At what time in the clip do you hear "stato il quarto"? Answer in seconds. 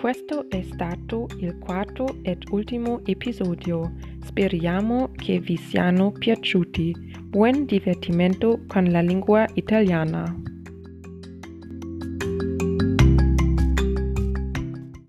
0.62-2.20